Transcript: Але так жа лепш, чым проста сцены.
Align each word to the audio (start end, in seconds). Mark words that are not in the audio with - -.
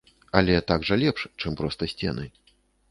Але 0.41 0.55
так 0.71 0.87
жа 0.89 0.95
лепш, 1.03 1.21
чым 1.45 1.51
проста 1.61 1.81
сцены. 1.97 2.25